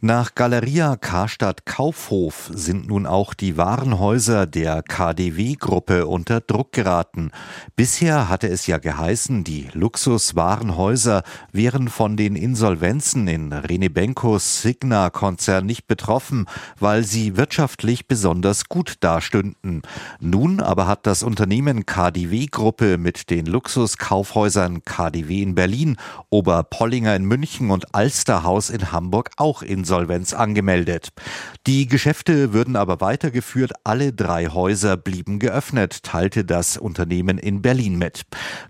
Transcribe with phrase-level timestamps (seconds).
[0.00, 7.32] Nach Galeria Karstadt Kaufhof sind nun auch die Warenhäuser der KDW-Gruppe unter Druck geraten.
[7.74, 15.88] Bisher hatte es ja geheißen, die Luxuswarenhäuser wären von den Insolvenzen in Renebenkos Signa-Konzern nicht
[15.88, 16.46] betroffen,
[16.78, 19.82] weil sie wirtschaftlich besonders gut dastünden.
[20.20, 25.96] Nun aber hat das Unternehmen KDW-Gruppe mit den Luxuskaufhäusern KDW in Berlin,
[26.30, 31.08] Oberpollinger in München und Alsterhaus in Hamburg auch in Insolvenz angemeldet.
[31.66, 37.96] Die Geschäfte würden aber weitergeführt, alle drei Häuser blieben geöffnet, teilte das Unternehmen in Berlin
[37.96, 38.24] mit.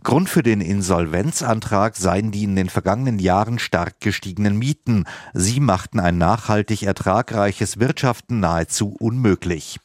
[0.05, 5.07] Grund für den Insolvenzantrag seien die in den vergangenen Jahren stark gestiegenen Mieten.
[5.35, 9.81] Sie machten ein nachhaltig ertragreiches Wirtschaften nahezu unmöglich.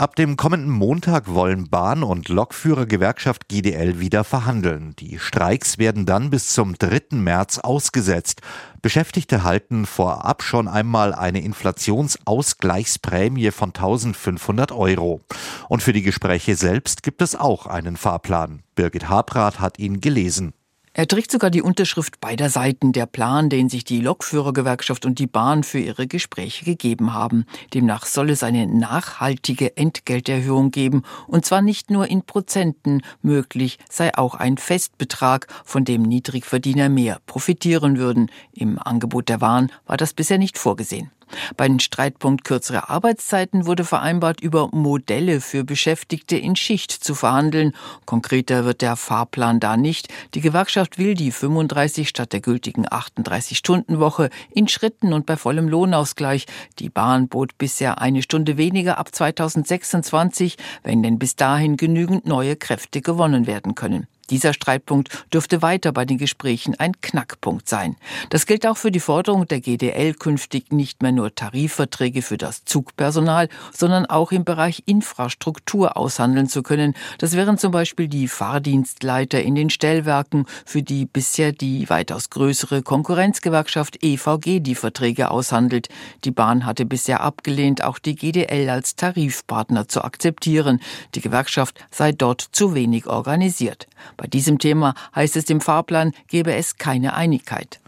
[0.00, 4.96] Ab dem kommenden Montag wollen Bahn- und Lokführergewerkschaft GDL wieder verhandeln.
[4.98, 7.18] Die Streiks werden dann bis zum 3.
[7.18, 8.40] März ausgesetzt.
[8.80, 15.20] Beschäftigte halten vorab schon einmal eine Inflationsausgleichsprämie von 1500 Euro.
[15.68, 18.62] Und für die Gespräche selbst gibt es auch einen Fahrplan.
[18.76, 20.54] Birgit Habrath hat ihn gelesen.
[20.92, 25.28] Er trägt sogar die Unterschrift beider Seiten, der Plan, den sich die Lokführergewerkschaft und die
[25.28, 27.46] Bahn für ihre Gespräche gegeben haben.
[27.72, 34.12] Demnach soll es eine nachhaltige Entgelterhöhung geben, und zwar nicht nur in Prozenten, möglich sei
[34.16, 38.28] auch ein Festbetrag, von dem Niedrigverdiener mehr profitieren würden.
[38.52, 41.12] Im Angebot der Bahn war das bisher nicht vorgesehen.
[41.56, 47.72] Bei den Streitpunkt kürzere Arbeitszeiten wurde vereinbart, über Modelle für Beschäftigte in Schicht zu verhandeln.
[48.06, 50.08] Konkreter wird der Fahrplan da nicht.
[50.34, 56.46] Die Gewerkschaft will die 35 statt der gültigen 38-Stunden-Woche in Schritten und bei vollem Lohnausgleich.
[56.78, 62.56] Die Bahn bot bisher eine Stunde weniger ab 2026, wenn denn bis dahin genügend neue
[62.56, 64.06] Kräfte gewonnen werden können.
[64.30, 67.96] Dieser Streitpunkt dürfte weiter bei den Gesprächen ein Knackpunkt sein.
[68.30, 72.64] Das gilt auch für die Forderung der GDL, künftig nicht mehr nur Tarifverträge für das
[72.64, 76.94] Zugpersonal, sondern auch im Bereich Infrastruktur aushandeln zu können.
[77.18, 82.82] Das wären zum Beispiel die Fahrdienstleiter in den Stellwerken, für die bisher die weitaus größere
[82.82, 85.88] Konkurrenzgewerkschaft EVG die Verträge aushandelt.
[86.24, 90.80] Die Bahn hatte bisher abgelehnt, auch die GDL als Tarifpartner zu akzeptieren.
[91.14, 93.88] Die Gewerkschaft sei dort zu wenig organisiert.
[94.20, 97.80] Bei diesem Thema heißt es im Fahrplan, gebe es keine Einigkeit.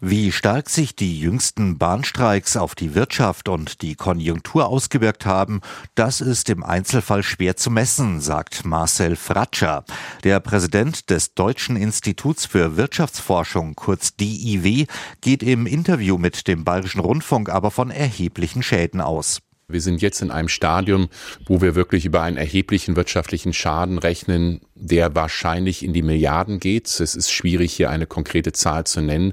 [0.00, 5.60] Wie stark sich die jüngsten Bahnstreiks auf die Wirtschaft und die Konjunktur ausgewirkt haben,
[5.96, 9.84] das ist im Einzelfall schwer zu messen, sagt Marcel Fratscher.
[10.22, 14.86] Der Präsident des Deutschen Instituts für Wirtschaftsforschung, kurz DIW,
[15.20, 19.40] geht im Interview mit dem Bayerischen Rundfunk aber von erheblichen Schäden aus.
[19.72, 21.08] Wir sind jetzt in einem Stadium,
[21.46, 26.88] wo wir wirklich über einen erheblichen wirtschaftlichen Schaden rechnen, der wahrscheinlich in die Milliarden geht.
[26.88, 29.32] Es ist schwierig, hier eine konkrete Zahl zu nennen,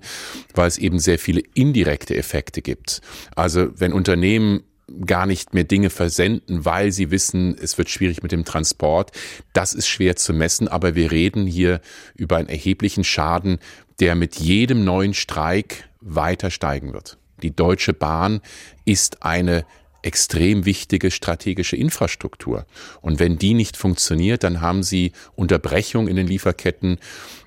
[0.53, 3.02] weil es eben sehr viele indirekte Effekte gibt.
[3.36, 4.64] Also wenn Unternehmen
[5.06, 9.12] gar nicht mehr Dinge versenden, weil sie wissen, es wird schwierig mit dem Transport.
[9.53, 11.81] Das ist schwer zu messen, aber wir reden hier
[12.16, 13.59] über einen erheblichen Schaden,
[14.00, 17.18] der mit jedem neuen Streik weiter steigen wird.
[17.44, 18.42] Die Deutsche Bahn
[18.86, 19.66] ist eine
[20.02, 22.66] extrem wichtige strategische Infrastruktur.
[23.02, 26.97] Und wenn die nicht funktioniert, dann haben sie Unterbrechung in den Lieferketten.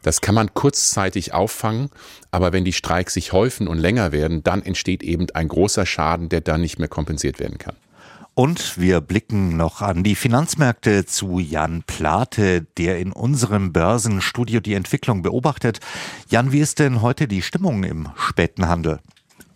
[0.02, 1.90] Das kann man kurzzeitig auffangen,
[2.30, 6.28] aber wenn die Streiks sich häufen und länger werden, dann entsteht eben ein großer Schaden,
[6.28, 7.76] der dann nicht mehr kompensiert werden kann.
[8.34, 14.74] Und wir blicken noch an die Finanzmärkte zu Jan Plate, der in unserem Börsenstudio die
[14.74, 15.80] Entwicklung beobachtet.
[16.30, 19.00] Jan, wie ist denn heute die Stimmung im späten Handel?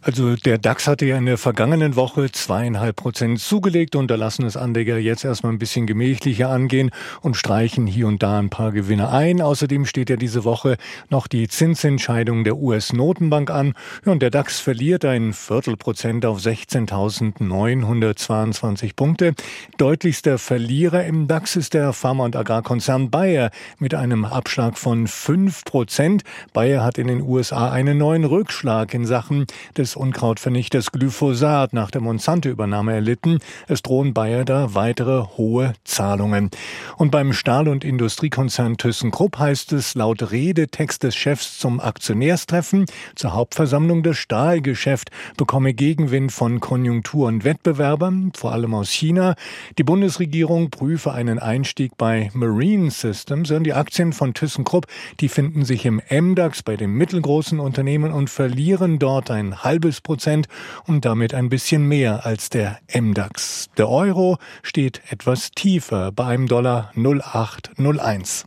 [0.04, 4.44] Also der DAX hatte ja in der vergangenen Woche zweieinhalb Prozent zugelegt und da lassen
[4.44, 6.90] es Anleger jetzt erstmal ein bisschen gemächlicher angehen
[7.22, 9.40] und streichen hier und da ein paar Gewinne ein.
[9.40, 10.76] Außerdem steht ja diese Woche
[11.08, 13.72] noch die Zinsentscheidung der US-Notenbank an
[14.04, 19.32] ja, und der DAX verliert ein Viertelprozent auf 16.922 Punkte.
[19.78, 25.64] Deutlichster Verlierer im DAX ist der Pharma- und Agrarkonzern Bayer mit einem Abschlag von fünf
[25.64, 26.24] Prozent.
[26.52, 29.46] Bayer hat in den USA einen neuen Rückschlag in Sachen
[29.78, 33.38] des Unkrautvernichters Glyphosat nach der Monsanto-Übernahme erlitten.
[33.68, 36.50] Es drohen Bayer da weitere hohe Zahlungen.
[36.96, 43.32] Und beim Stahl- und Industriekonzern ThyssenKrupp heißt es laut Redetext des Chefs zum Aktionärstreffen zur
[43.32, 49.34] Hauptversammlung das Stahlgeschäft bekomme Gegenwind von Konjunktur- und Wettbewerbern, vor allem aus China.
[49.78, 54.86] Die Bundesregierung prüfe einen Einstieg bei Marine Systems und die Aktien von ThyssenKrupp,
[55.20, 60.46] die finden sich im MDAX bei den mittelgroßen Unternehmen und verlieren dort ein halbes Prozent
[60.86, 63.68] und damit ein bisschen mehr als der MDAX.
[63.76, 68.46] Der Euro steht etwas tiefer bei einem Dollar 0801.